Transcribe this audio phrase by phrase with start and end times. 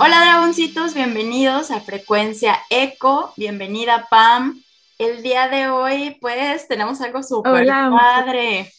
[0.00, 4.62] Hola dragoncitos, bienvenidos a Frecuencia Eco, bienvenida Pam.
[4.98, 8.72] El día de hoy pues tenemos algo súper padre.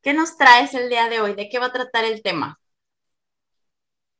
[0.00, 1.34] ¿Qué nos traes el día de hoy?
[1.34, 2.60] ¿De qué va a tratar el tema?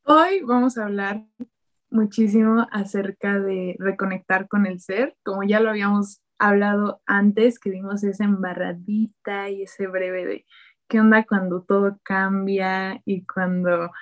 [0.07, 1.25] Hoy vamos a hablar
[1.89, 8.05] muchísimo acerca de reconectar con el ser, como ya lo habíamos hablado antes, que dimos
[8.05, 10.47] esa embarradita y ese breve de
[10.89, 13.93] qué onda cuando todo cambia y cuando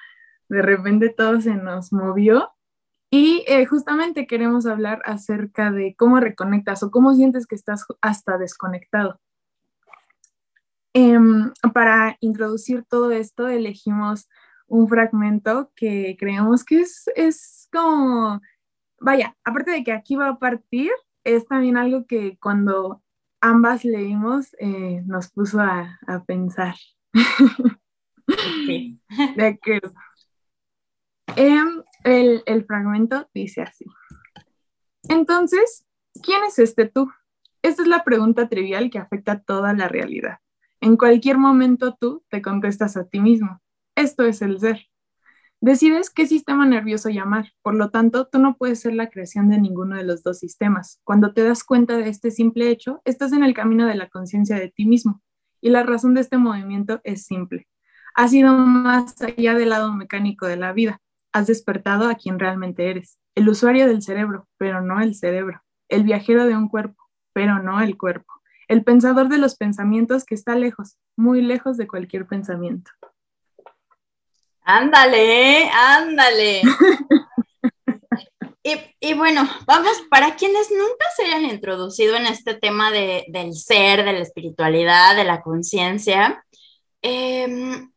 [0.48, 2.51] de repente todo se nos movió.
[3.09, 8.38] Y eh, justamente queremos hablar acerca de cómo reconectas o cómo sientes que estás hasta
[8.38, 9.21] desconectado.
[10.95, 14.29] Em, para introducir todo esto, elegimos
[14.73, 18.41] un fragmento que creemos que es, es como,
[18.99, 20.91] vaya, aparte de que aquí va a partir,
[21.24, 23.02] es también algo que cuando
[23.43, 26.74] ambas leímos eh, nos puso a, a pensar.
[28.27, 29.93] De acuerdo.
[31.37, 33.85] Em, el, el fragmento dice así.
[35.07, 35.87] Entonces,
[36.23, 37.13] ¿quién es este tú?
[37.61, 40.39] Esta es la pregunta trivial que afecta a toda la realidad.
[40.80, 43.62] En cualquier momento tú te contestas a ti mismo.
[43.95, 44.87] Esto es el ser.
[45.60, 49.59] Decides qué sistema nervioso llamar, por lo tanto, tú no puedes ser la creación de
[49.59, 51.01] ninguno de los dos sistemas.
[51.04, 54.57] Cuando te das cuenta de este simple hecho, estás en el camino de la conciencia
[54.57, 55.23] de ti mismo.
[55.60, 57.68] Y la razón de este movimiento es simple.
[58.15, 61.01] Has ido más allá del lado mecánico de la vida
[61.32, 66.04] has despertado a quien realmente eres, el usuario del cerebro, pero no el cerebro, el
[66.04, 68.32] viajero de un cuerpo, pero no el cuerpo,
[68.69, 72.91] el pensador de los pensamientos que está lejos, muy lejos de cualquier pensamiento.
[74.65, 76.62] Ándale, ándale.
[79.00, 84.12] y, bueno, vamos, para quienes nunca se hayan introducido en este tema del ser, de
[84.12, 86.45] la espiritualidad, de la conciencia,
[87.03, 87.89] eh,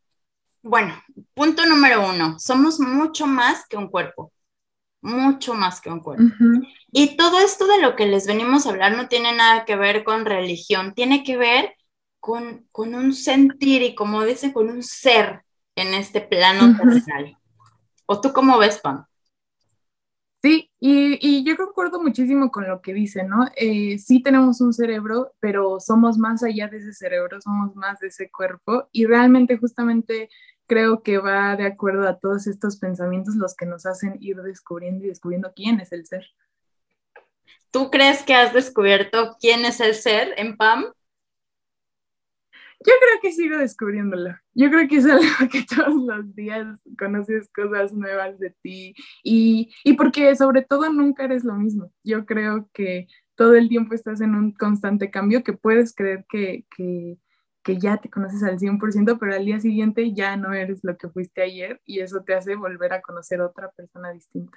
[0.68, 1.00] bueno,
[1.36, 4.34] punto número uno, somos mucho más que un cuerpo,
[5.00, 6.24] mucho más que un cuerpo.
[6.92, 10.04] Y todo esto de lo que les venimos a hablar no tiene nada que ver
[10.04, 11.76] con religión, tiene que ver
[12.20, 15.45] con, un sentir y como dicen, con un ser
[15.76, 17.38] en este plano terrenal.
[18.06, 19.06] ¿O tú cómo ves, Pam?
[20.42, 23.48] Sí, y, yo concuerdo muchísimo con lo que dice, ¿no?
[23.56, 28.10] Eh, sí tenemos un cerebro, pero somos más allá de ese cerebro, somos más de
[28.10, 30.30] ese cuerpo y realmente justamente
[30.68, 35.06] creo que va de acuerdo a todos estos pensamientos los que nos hacen ir descubriendo
[35.06, 36.28] y descubriendo quién es el ser.
[37.72, 40.86] ¿Tú crees que has descubierto quién es el ser en PAM?
[42.86, 44.36] Yo creo que sigo descubriéndolo.
[44.54, 49.74] Yo creo que es algo que todos los días conoces cosas nuevas de ti y,
[49.84, 51.92] y porque sobre todo nunca eres lo mismo.
[52.04, 56.66] Yo creo que todo el tiempo estás en un constante cambio que puedes creer que,
[56.76, 57.18] que
[57.66, 61.10] que ya te conoces al 100%, pero al día siguiente ya no eres lo que
[61.10, 64.56] fuiste ayer y eso te hace volver a conocer a otra persona distinta.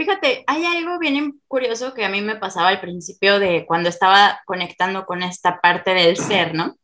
[0.00, 4.40] Fíjate, hay algo bien curioso que a mí me pasaba al principio de cuando estaba
[4.46, 6.78] conectando con esta parte del ser, ¿no?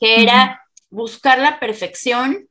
[0.00, 2.48] Que era buscar la perfección,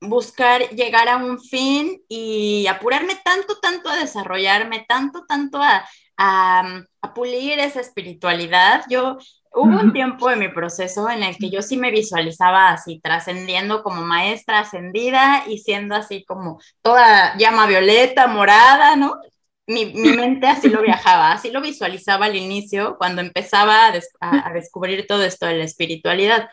[0.00, 5.86] buscar llegar a un fin y apurarme tanto, tanto a desarrollarme, tanto, tanto a,
[6.16, 8.86] a, a pulir esa espiritualidad.
[8.88, 9.18] Yo
[9.58, 13.82] Hubo un tiempo en mi proceso en el que yo sí me visualizaba así, trascendiendo
[13.82, 19.18] como maestra ascendida y siendo así como toda llama violeta, morada, ¿no?
[19.66, 23.86] Mi, mente así lo viajaba, así lo visualizaba al inicio, cuando empezaba
[24.20, 26.50] a descubrir todo esto de la espiritualidad.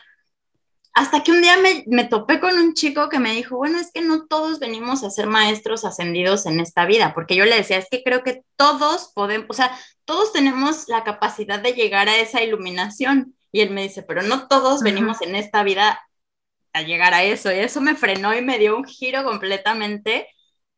[0.94, 1.56] Hasta que un día
[1.86, 5.10] me, topé con un chico que me dijo, bueno, es que no todos venimos a
[5.10, 9.10] ser maestros ascendidos en esta vida, porque yo le decía, es que creo que todos
[9.12, 13.34] podemos, o sea, todos tenemos la capacidad de llegar a esa iluminación.
[13.50, 16.00] Y él me dice, pero no todos venimos en esta vida
[16.72, 17.52] a llegar a eso.
[17.52, 20.28] Y eso me frenó y me dio un giro completamente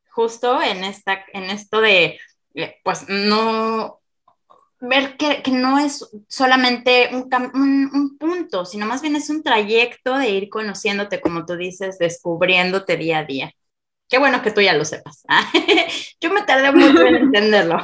[0.09, 2.18] justo en, esta, en esto de,
[2.54, 4.01] eh, pues no,
[4.81, 10.28] ver que, no es solamente un, un, punto, sino más bien es un trayecto de
[10.31, 13.53] ir conociéndote, como tú dices, descubriéndote día a día.
[14.09, 15.25] Qué bueno que tú ya lo sepas.
[16.21, 17.78] Yo me tardé mucho en entenderlo.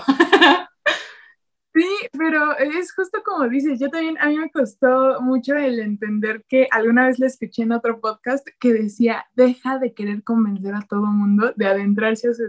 [1.74, 1.86] Sí,
[2.18, 6.68] pero es justo como dices, yo también, a mí me costó mucho el entender que
[6.70, 11.06] alguna vez le escuché en otro podcast que decía, deja de querer convencer a todo
[11.06, 12.46] mundo de adentrarse a su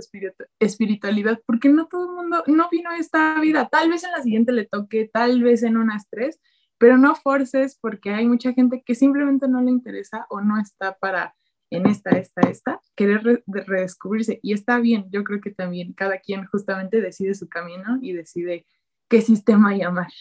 [0.59, 4.21] espiritualidad, porque no todo el mundo, no vino a esta vida, tal vez en la
[4.21, 6.41] siguiente le toque, tal vez en unas tres,
[6.77, 10.97] pero no forces porque hay mucha gente que simplemente no le interesa o no está
[10.97, 11.33] para
[11.69, 14.39] en esta, esta, esta, querer redescubrirse.
[14.43, 18.65] Y está bien, yo creo que también cada quien justamente decide su camino y decide
[19.09, 20.11] qué sistema llamar.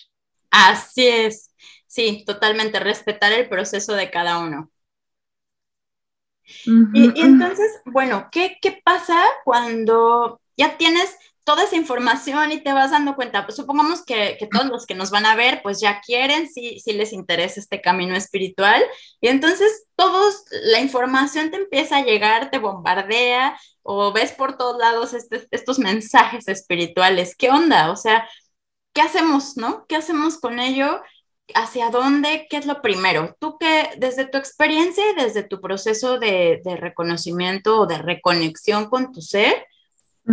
[0.50, 1.55] Así es,
[1.87, 4.70] sí, totalmente, respetar el proceso de cada uno.
[6.67, 12.93] y, entonces, bueno, ¿qué, ¿qué pasa cuando ya tienes toda esa información y te vas
[12.93, 16.49] dando cuenta, pues supongamos que, todos los que nos van a ver, pues ya quieren,
[16.49, 18.82] si sí, les interesa este camino espiritual,
[19.20, 24.78] y entonces todos, la información te empieza a llegar, te bombardea, o ves por todos
[24.78, 27.90] lados este, estos mensajes espirituales, ¿qué onda?
[27.90, 28.28] O sea,
[28.93, 29.87] ¿qué hacemos, no?
[29.87, 31.00] ¿Qué hacemos con ello?
[31.55, 32.47] ¿Hacia dónde?
[32.49, 33.37] ¿Qué es lo primero?
[33.39, 38.89] Tú que desde tu experiencia y desde tu proceso de, de reconocimiento o de reconexión
[38.89, 39.67] con tu ser,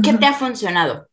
[0.04, 1.08] ¿Qué te ha funcionado?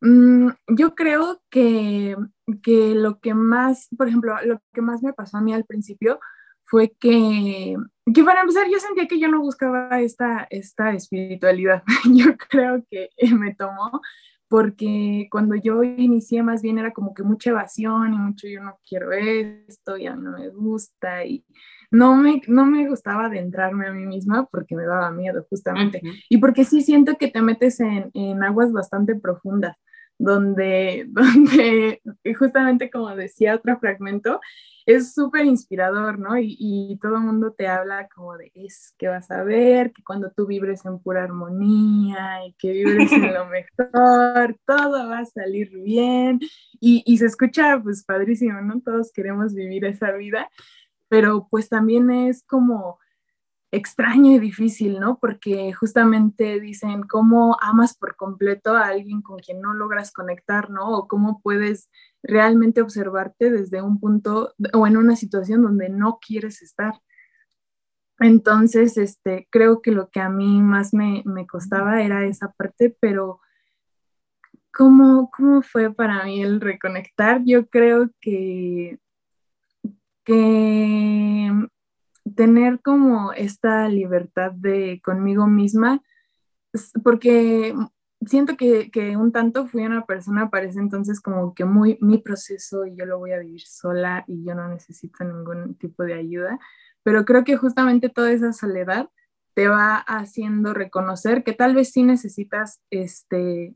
[0.00, 2.16] Mm, yo creo que,
[2.46, 6.18] lo que más, por ejemplo, lo que más me pasó a mí al principio
[6.64, 7.76] fue que,
[8.12, 11.84] que para empezar yo sentía que yo no buscaba esta, esta espiritualidad.
[12.12, 14.00] yo creo que me tomó
[14.52, 18.78] porque cuando yo inicié más bien era como que mucha evasión y mucho yo no
[18.86, 21.42] quiero esto y a mí no me gusta y
[21.90, 26.02] no me, no me gustaba adentrarme a mí misma porque me daba miedo justamente.
[26.28, 29.78] Y porque sí siento que te metes en, en aguas bastante profundas
[30.22, 32.00] donde, donde
[32.38, 34.40] justamente como decía otro fragmento,
[34.86, 36.36] es súper inspirador, ¿no?
[36.38, 40.30] Y, todo el mundo te habla como de, es que vas a ver, que cuando
[40.30, 45.70] tú vibres en pura armonía y que vibres en lo mejor, todo va a salir
[45.70, 46.40] bien.
[46.80, 48.80] Y, y se escucha pues padrísimo, ¿no?
[48.80, 50.50] Todos queremos vivir esa vida,
[51.08, 52.98] pero pues también es como
[53.72, 55.18] extraño y difícil, ¿no?
[55.18, 60.90] Porque justamente dicen cómo amas por completo a alguien con quien no logras conectar, ¿no?
[60.90, 61.90] O cómo puedes
[62.22, 67.00] realmente observarte desde un punto o en una situación donde no quieres estar.
[68.20, 73.40] Entonces, este, creo que lo que a mí más me, costaba era esa parte, pero
[74.72, 77.40] ¿cómo, ¿cómo fue para mí el reconectar?
[77.44, 78.98] Yo creo que,
[80.24, 81.50] que
[82.36, 86.02] tener como esta libertad de conmigo misma,
[87.02, 87.74] porque
[88.26, 92.86] siento que, un tanto fui una persona para ese entonces como que muy mi proceso
[92.86, 96.58] y yo lo voy a vivir sola y yo no necesito ningún tipo de ayuda,
[97.02, 99.08] pero creo que justamente toda esa soledad
[99.54, 103.74] te va haciendo reconocer que tal vez sí necesitas este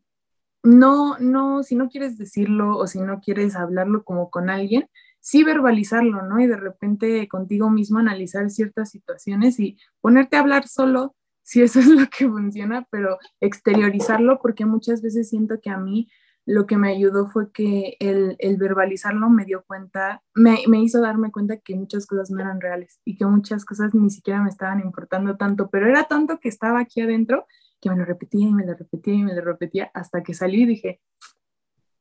[0.62, 4.88] no no si no quieres decirlo o si no quieres hablarlo como con alguien,
[5.26, 6.38] sí verbalizarlo, ¿no?
[6.38, 11.80] Y de repente contigo mismo analizar ciertas situaciones y ponerte a hablar solo, si eso
[11.80, 16.08] es lo que funciona, pero exteriorizarlo, porque muchas veces siento que a mí
[16.44, 21.32] lo que me ayudó fue que el, verbalizarlo me dio cuenta, me, me, hizo darme
[21.32, 24.78] cuenta que muchas cosas no eran reales y que muchas cosas ni siquiera me estaban
[24.78, 27.46] importando tanto, pero era tanto que estaba aquí adentro
[27.80, 30.62] que me lo repetía y me lo repetía y me lo repetía hasta que salí
[30.62, 31.00] y dije,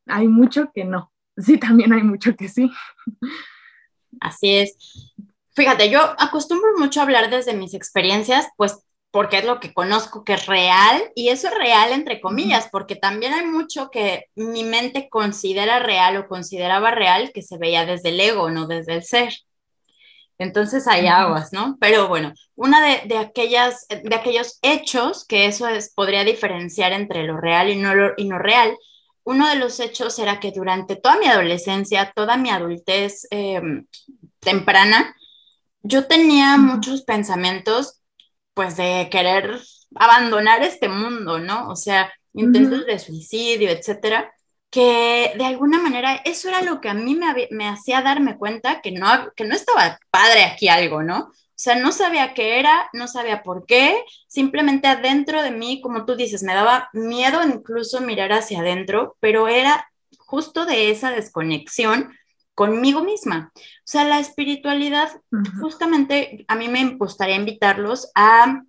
[0.06, 2.72] hay mucho que no, sí, también hay mucho que sí.
[4.20, 4.78] Así es.
[5.56, 8.80] Fíjate, yo acostumbro mucho a hablar desde mis experiencias, pues
[9.12, 12.98] porque es lo que conozco que es real, y eso es real entre comillas, porque
[12.98, 18.10] también hay mucho que mi mente considera real o consideraba real que se veía desde
[18.10, 19.34] el ego, no desde el ser.
[20.38, 21.78] Entonces hay aguas, ¿no?
[21.80, 27.38] Pero bueno, una de, aquellas, de aquellos hechos que eso es, podría diferenciar entre lo
[27.38, 28.76] real y no, y no real,
[29.26, 33.86] uno de los hechos era que durante toda mi adolescencia, toda mi adultez em,
[34.40, 35.16] temprana,
[35.82, 38.02] yo tenía muchos pensamientos,
[38.54, 39.60] pues, de querer
[39.96, 41.70] abandonar este mundo, ¿no?
[41.70, 44.32] O sea, intentos de suicidio, etcétera,
[44.70, 48.82] que de alguna manera eso era lo que a mí me, me hacía darme cuenta
[48.82, 51.32] que no, que no estaba padre aquí algo, ¿no?
[51.56, 56.06] O sea, no sabía qué era, no sabía por qué, simplemente adentro de mí, como
[56.06, 62.14] tú dices, me daba miedo incluso mirar hacia adentro, pero era justo de esa desconexión
[62.56, 63.52] conmigo misma.
[63.56, 65.09] O sea, la espiritualidad,
[65.62, 68.64] justamente a mí me gustaría invitarlos a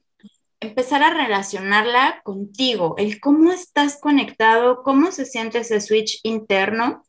[0.61, 7.05] empezar a relacionarla contigo, el cómo estás conectado, cómo se siente ese switch interno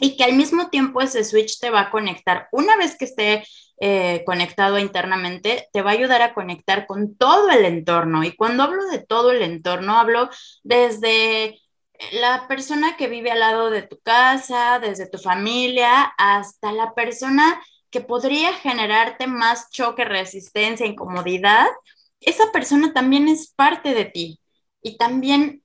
[0.00, 3.44] y que al mismo tiempo ese switch te va a conectar una vez que esté
[3.80, 8.22] eh, conectado internamente, te va a ayudar a conectar con todo el entorno.
[8.24, 10.28] Y cuando hablo de todo el entorno, hablo
[10.62, 11.58] desde
[12.12, 17.60] la persona que vive al lado de tu casa, desde tu familia, hasta la persona
[17.90, 21.66] que podría generarte más choque, resistencia, incomodidad,
[22.20, 24.40] esa persona también es parte de ti
[24.82, 25.62] y también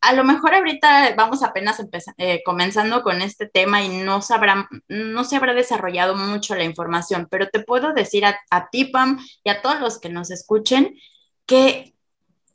[0.00, 1.82] a lo mejor ahorita vamos apenas
[2.18, 7.28] eh, comenzando con este tema y no, sabrá, no se habrá desarrollado mucho la información,
[7.30, 10.96] pero te puedo decir a, a ti, Pam, y a todos los que nos escuchen
[11.46, 11.94] que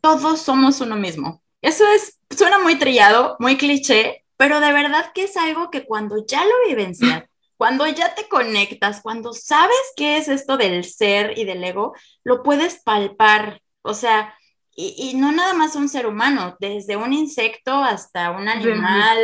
[0.02, 1.42] todos somos uno mismo.
[1.62, 6.26] Eso es, suena muy trillado, muy cliché, pero de verdad que es algo que cuando
[6.26, 7.24] ya lo vivencias,
[7.58, 11.94] cuando ya te conectas, cuando sabes qué es esto del ser y del ego,
[12.24, 13.62] lo puedes palpar.
[13.84, 14.36] O sea,
[14.76, 19.18] y, no nada más un ser humano, desde un insecto hasta un animal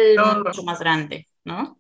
[0.44, 1.80] mucho más grande, ¿no?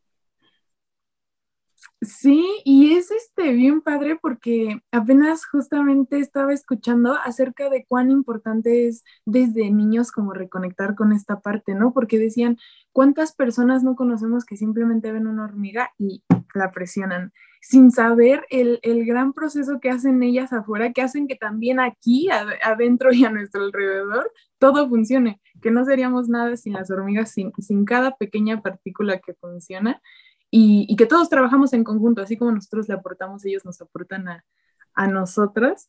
[2.01, 8.87] Sí, y es este bien padre porque apenas justamente estaba escuchando acerca de cuán importante
[8.87, 11.93] es desde niños como reconectar con esta parte, ¿no?
[11.93, 12.59] Porque decían,
[12.97, 16.23] ¿cuántas personas no conocemos que simplemente ven una hormiga y
[16.55, 17.31] la presionan?
[17.61, 23.13] sin saber el, gran proceso que hacen ellas afuera, que hacen que también aquí, adentro
[23.13, 28.15] y a nuestro alrededor, todo funcione, que no seríamos nada sin las hormigas, sin, cada
[28.15, 30.01] pequeña partícula que funciona
[30.49, 34.45] y, que todos trabajamos en conjunto, así como nosotros le aportamos, ellos nos aportan a,
[34.93, 35.87] a nosotras.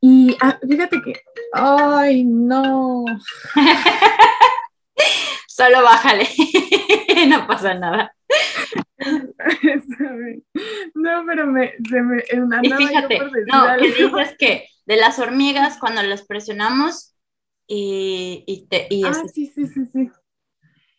[0.00, 1.14] Y ah, fíjate que,
[1.52, 3.04] ay, no.
[5.56, 6.28] Solo bájale,
[7.28, 8.14] no pasa nada.
[10.94, 12.22] no, pero me, se me
[12.62, 13.18] y fíjate,
[13.50, 17.16] no, que dices que de las hormigas cuando las presionamos
[17.66, 20.10] y, y te y ah, sí, sí, sí, sí.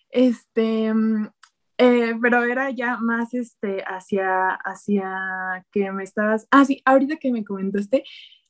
[0.10, 1.30] Este, mm,
[1.78, 7.32] eh, pero era ya más este hacia, hacia que me estabas, ah, sí, ahorita que
[7.32, 8.06] me comentaste,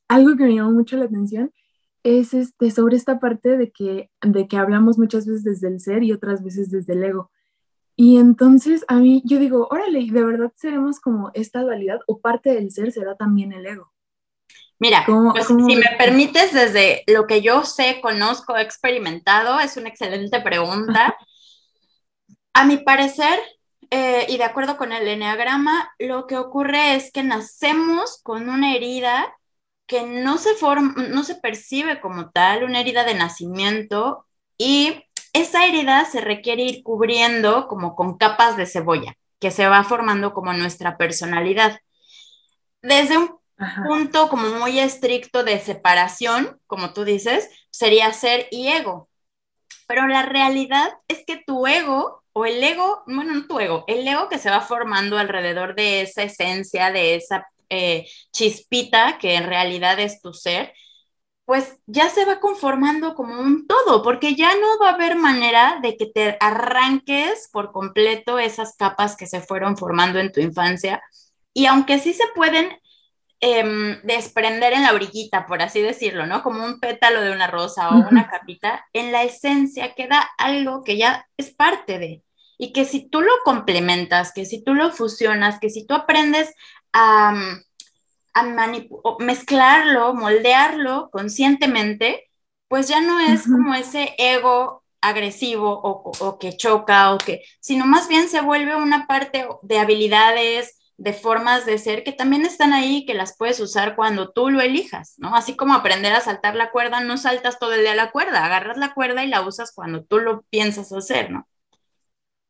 [0.07, 1.51] algo que me llamó mucho la atención
[2.03, 6.03] es este, sobre esta parte de que, de que hablamos muchas veces desde el ser
[6.03, 7.31] y otras veces desde el ego.
[7.95, 12.53] Y entonces a mí, yo digo, órale, ¿de verdad seremos como esta dualidad o parte
[12.53, 13.91] del ser será también el ego?
[14.79, 19.89] Mira, pues, si me permites, desde lo que yo sé, conozco, he experimentado, es una
[19.89, 21.15] excelente pregunta.
[22.53, 23.39] a mi parecer,
[23.89, 28.75] eh, y de acuerdo con el enneagrama, lo que ocurre es que nacemos con una
[28.75, 29.36] herida
[29.87, 34.25] que no se, forma, no se percibe como tal, una herida de nacimiento,
[34.57, 35.03] y
[35.33, 40.33] esa herida se requiere ir cubriendo como con capas de cebolla, que se va formando
[40.33, 41.79] como nuestra personalidad.
[42.81, 43.37] Desde un
[43.87, 49.09] punto como muy estricto de separación, como tú dices, sería ser y ego.
[49.87, 54.07] Pero la realidad es que tu ego o el ego, bueno, no tu ego, el
[54.07, 59.45] ego que se va formando alrededor de esa esencia, de esa eh, chispita que en
[59.45, 60.73] realidad es tu ser,
[61.47, 65.79] pues ya se va conformando como un todo, porque ya no va a haber manera
[65.81, 71.01] de que te arranques por completo esas capas que se fueron formando en tu infancia.
[71.53, 72.77] Y aunque sí se pueden
[73.39, 76.43] em, desprender en la orillita, por así decirlo, ¿no?
[76.43, 80.97] Como un pétalo de una rosa o una capita, en la esencia queda algo que
[80.97, 82.23] ya es parte de.
[82.57, 86.53] Y que si tú lo complementas, que si tú lo fusionas, que si tú aprendes
[86.93, 87.61] a
[88.37, 88.43] a
[89.19, 92.29] mezclarlo, moldearlo conscientemente,
[92.67, 98.07] pues ya no es como ese ego agresivo o, que choca o que, sino más
[98.07, 103.05] bien se vuelve una parte de habilidades, de formas de ser que también están ahí
[103.05, 105.35] que las puedes usar cuando tú lo elijas, ¿no?
[105.35, 108.77] Así como aprender a saltar la cuerda, no saltas todo el día la cuerda, agarras
[108.77, 111.47] la cuerda y la usas cuando tú lo piensas hacer, ¿no?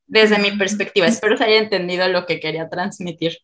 [0.05, 3.37] Desde mi perspectiva, espero se haya entendido lo que quería transmitir.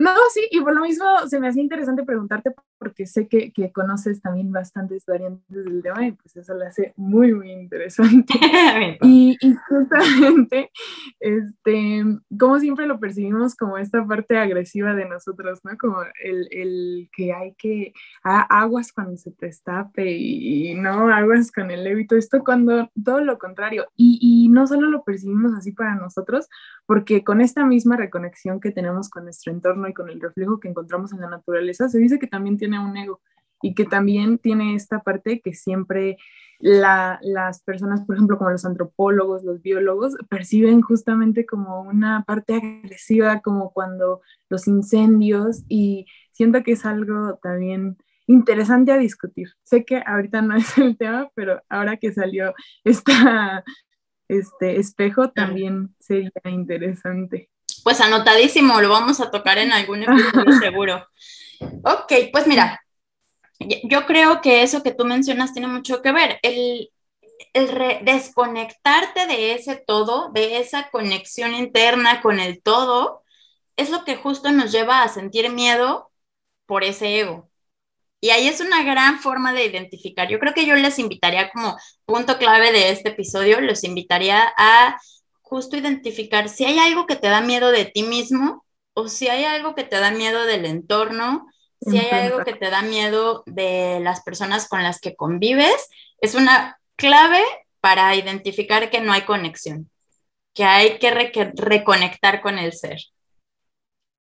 [0.00, 3.70] No, sí, y por lo mismo se me hacía interesante preguntarte porque sé que, que,
[3.72, 8.32] conoces también bastantes variantes del tema y pues eso lo hace muy, muy interesante.
[9.02, 10.70] y, y, justamente,
[11.20, 12.02] este,
[12.38, 15.76] como siempre lo percibimos como esta parte agresiva de nosotros, ¿no?
[15.76, 21.70] Como el, el que hay que, aguas cuando se te estape y, no aguas con
[21.70, 23.88] el lébito, esto cuando todo lo contrario.
[23.94, 26.48] Y, y no solo lo percibimos así para nosotros,
[26.86, 30.68] porque con esta misma reconexión que tenemos con nuestro entorno y con el reflejo que
[30.68, 33.20] encontramos en la naturaleza, se dice que también tiene un ego
[33.62, 36.16] y que también tiene esta parte que siempre
[36.60, 43.40] las personas, por ejemplo, como los antropólogos, los biólogos, perciben justamente como una parte agresiva,
[43.40, 47.96] como cuando los incendios, y siento que es algo también
[48.26, 49.48] interesante a discutir.
[49.62, 52.52] Sé que ahorita no es el tema, pero ahora que salió
[52.84, 53.64] esta,
[54.28, 57.48] este espejo, también sería interesante.
[57.84, 61.06] Pues anotadísimo, lo vamos a tocar en algún episodio seguro.
[61.84, 62.80] Ok, pues mira,
[63.84, 66.38] yo creo que eso que tú mencionas tiene mucho que ver.
[66.42, 66.90] El,
[68.02, 73.22] desconectarte de ese todo, de esa conexión interna con el todo,
[73.76, 76.10] es lo que justo nos lleva a sentir miedo
[76.66, 77.50] por ese ego.
[78.20, 80.28] Y ahí es una gran forma de identificar.
[80.28, 84.98] Yo creo que yo les invitaría como punto clave de este episodio, los invitaría a
[85.50, 88.64] justo identificar si hay algo que te da miedo de ti mismo
[88.94, 91.48] o si hay algo que te da miedo del entorno,
[91.80, 95.88] si hay algo que te da miedo de las personas con las que convives,
[96.20, 97.42] es una clave
[97.80, 99.90] para identificar que no hay conexión,
[100.54, 101.10] que hay que
[101.54, 103.00] reconectar con el ser.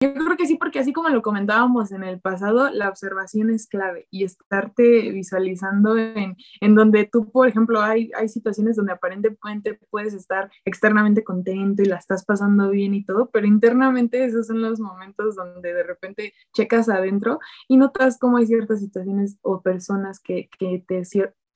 [0.02, 3.68] Yo creo que sí, porque así como lo comentábamos en el pasado, la observación es
[3.68, 9.78] clave y estarte visualizando en, en donde tú, por ejemplo, hay, hay situaciones donde aparentemente
[9.90, 14.62] puedes estar externamente contento y la estás pasando bien y todo, pero internamente esos son
[14.62, 20.22] los momentos donde de repente checas adentro y notas cómo hay ciertas situaciones o personas
[20.22, 21.02] que, que te,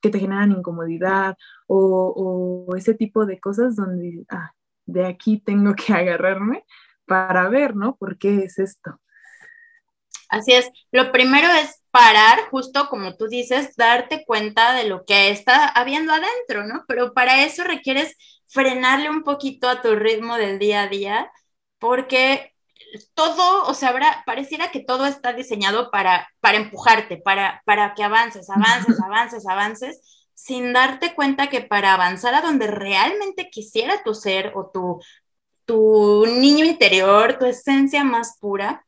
[0.02, 4.52] que te generan incomodidad o, o ese tipo de cosas donde, ah,
[4.84, 6.64] de aquí tengo que agarrarme
[7.06, 7.96] para ver, ¿no?
[7.96, 9.00] ¿Por qué es esto?
[10.28, 10.68] Así es.
[10.90, 16.12] Lo primero es parar, justo como tú dices, darte cuenta de lo que está habiendo
[16.12, 16.84] adentro, ¿no?
[16.88, 18.16] Pero para eso requieres
[18.48, 21.30] frenarle un poquito a tu ritmo del día a día,
[21.78, 22.52] porque
[23.14, 28.02] todo, o sea, habrá, pareciera que todo está diseñado para, para empujarte, para, para que
[28.04, 34.14] avances, avances, avances, avances, sin darte cuenta que para avanzar a donde realmente quisiera tu
[34.14, 35.00] ser o tu,
[35.66, 38.84] tu niño interior, tu esencia más pura,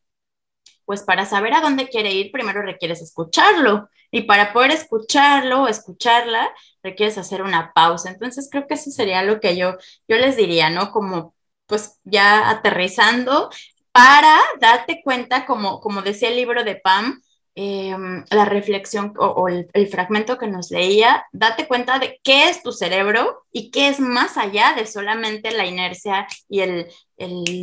[0.85, 3.89] pues para saber a dónde quiere ir, primero requieres escucharlo.
[4.13, 6.51] Y para poder escucharlo o escucharla,
[6.83, 8.09] requieres hacer una pausa.
[8.11, 9.77] Entonces creo que eso sería lo que yo,
[10.09, 10.93] yo les diría, ¿no?
[10.93, 11.35] Como
[11.67, 13.51] pues ya aterrizando
[13.93, 17.21] para darte cuenta, como, como decía el libro de Pam,
[17.59, 22.71] Em, la reflexión o, el, fragmento que nos leía, date cuenta de qué es tu
[22.71, 26.87] cerebro y qué es más allá de solamente la inercia y el,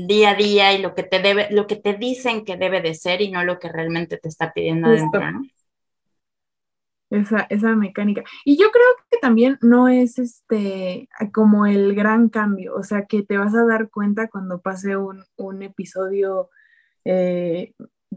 [0.07, 2.95] día a día y lo que te debe, lo que te dicen que debe de
[2.95, 5.21] ser y no lo que realmente te está pidiendo adentro,
[7.11, 8.23] Esa, esa mecánica.
[8.45, 13.21] Y yo creo que también no es este como el gran cambio, o sea que
[13.21, 16.49] te vas a dar cuenta cuando pase un, un episodio
[17.05, 17.75] eh,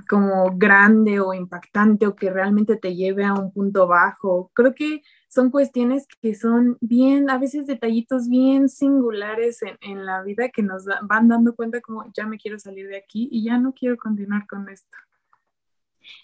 [0.08, 4.50] como grande o impactante o que realmente te lleve a un punto bajo.
[4.54, 10.48] Creo que son cuestiones que son bien, a veces detallitos bien singulares en, la vida
[10.48, 13.72] que nos van dando cuenta como ya me quiero salir de aquí y ya no
[13.72, 14.96] quiero continuar con esto.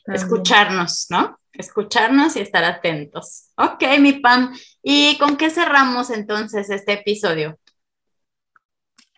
[0.07, 1.39] Escucharnos, ¿no?
[1.53, 3.51] Escucharnos y estar atentos.
[3.57, 4.55] Ok, mi Pam.
[4.83, 7.59] ¿Y con qué cerramos entonces este episodio?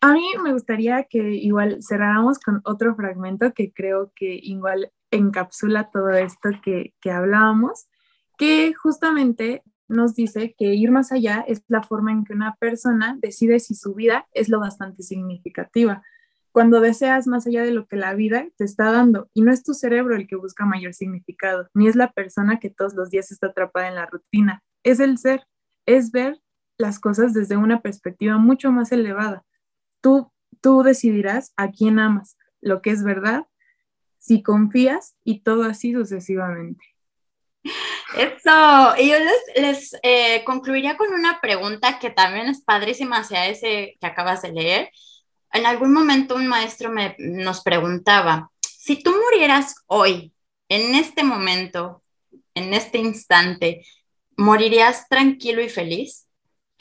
[0.04, 5.90] A mí me gustaría que igual cerráramos con otro fragmento que creo que igual encapsula
[5.90, 7.88] todo esto que, que hablábamos,
[8.36, 13.16] que justamente nos dice que ir más allá es la forma en que una persona
[13.18, 16.02] decide si su vida es lo bastante significativa.
[16.52, 19.62] Cuando deseas más allá de lo que la vida te está dando, y no es
[19.62, 23.32] tu cerebro el que busca mayor significado, ni es la persona que todos los días
[23.32, 25.46] está atrapada en la rutina, es el ser,
[25.86, 26.42] es ver
[26.76, 29.46] las cosas desde una perspectiva mucho más elevada,
[30.04, 33.46] Tú, tú decidirás a quién amas, lo que es verdad,
[34.18, 36.84] si confías y todo así sucesivamente.
[38.14, 39.16] Eso, y yo
[39.56, 44.52] les, eh, concluiría con una pregunta que también es padrísima hacia ese que acabas de
[44.52, 44.90] leer.
[45.54, 50.34] En algún momento un maestro me, nos preguntaba, si tú murieras hoy,
[50.68, 52.02] en este momento,
[52.52, 53.86] en este instante,
[54.36, 56.26] ¿morirías tranquilo y feliz?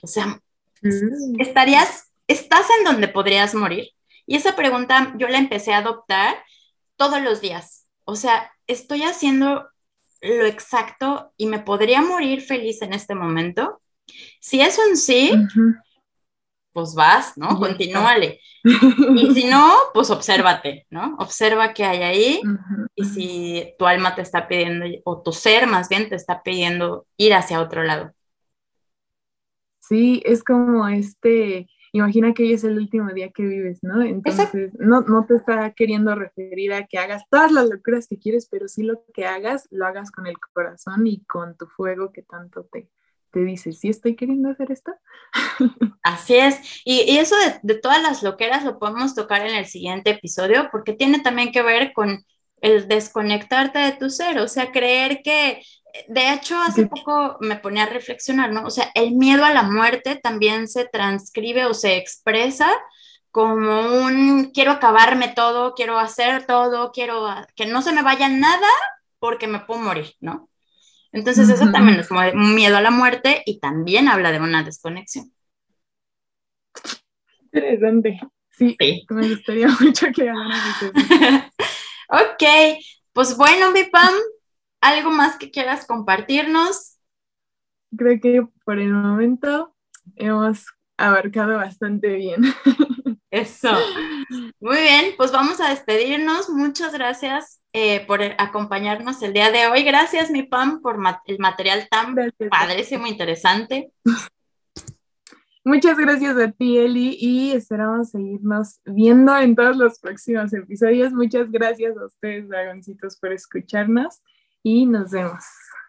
[0.01, 0.41] O sea,
[0.81, 1.39] mm.
[1.39, 3.89] ¿estarías ¿estás en donde podrías morir?
[4.25, 6.35] Y esa pregunta yo la empecé a adoptar
[6.95, 7.87] todos los días.
[8.05, 9.67] O sea, estoy haciendo
[10.21, 13.81] lo exacto y me podría morir feliz en este momento.
[14.39, 15.33] Si es un sí,
[16.71, 17.59] pues vas, ¿no?
[17.59, 18.39] Continúale.
[18.63, 21.17] Y si no, pues obsérvate, ¿no?
[21.19, 22.41] Observa qué hay ahí
[22.95, 27.05] y si tu alma te está pidiendo, o tu ser más bien te está pidiendo
[27.17, 28.13] ir hacia otro lado.
[29.81, 34.01] Sí, es como este, imagina que hoy es el último día que vives, ¿no?
[34.01, 38.47] Entonces, no, no, te está queriendo referir a que hagas todas las locuras que quieres,
[38.49, 42.23] pero sí lo que hagas, lo hagas con el corazón y con tu fuego que
[42.23, 42.89] tanto te,
[43.31, 44.91] te dice, ¿sí estoy queriendo hacer esto?
[46.03, 46.81] Así es.
[46.83, 50.69] Y, y eso de, de, todas las loqueras lo podemos tocar en el siguiente episodio
[50.71, 52.25] porque tiene también que ver con
[52.61, 55.61] el desconectarte de tu ser, o sea, creer que
[56.07, 58.65] de hecho, hace poco me ponía a reflexionar, ¿no?
[58.65, 62.71] O sea, el miedo a la muerte también se transcribe o se expresa
[63.31, 68.67] como un quiero acabarme todo, quiero hacer todo, quiero que no se me vaya nada
[69.19, 70.49] porque me puedo morir, ¿no?
[71.11, 75.31] Entonces eso también es un miedo a la muerte y también habla de una desconexión.
[77.43, 78.19] Interesante.
[78.49, 79.05] Sí, sí.
[79.09, 81.47] me gustaría mucho que hablara de eso.
[82.09, 84.13] ok, pues bueno, mi Pam,
[84.83, 86.99] ¿algo más que quieras compartirnos?
[87.97, 89.75] Creo que por el momento
[90.15, 90.65] hemos
[90.97, 92.41] abarcado bastante bien.
[93.31, 93.71] Eso.
[94.59, 96.49] Muy bien, pues vamos a despedirnos.
[96.49, 99.83] Muchas gracias eh, por acompañarnos el día de hoy.
[99.83, 102.15] Gracias, mi Pam, por el material tan
[102.51, 103.91] padrísimo, interesante.
[105.65, 111.13] Muchas gracias a ti, Eli, y esperamos seguirnos viendo en todos los próximos episodios.
[111.13, 114.21] Muchas gracias a ustedes, dragoncitos, por escucharnos
[114.63, 115.43] y nos vemos.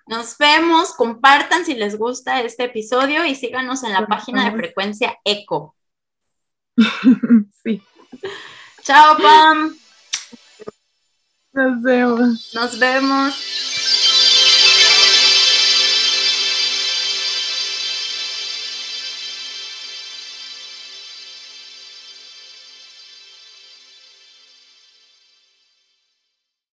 [0.07, 5.17] Nos vemos, compartan si les gusta este episodio y síganos en la página de frecuencia
[5.25, 5.75] ECO.
[7.63, 7.83] sí.
[8.83, 9.75] Chao, Pam.
[11.53, 12.53] Nos vemos.
[12.55, 13.84] Nos vemos.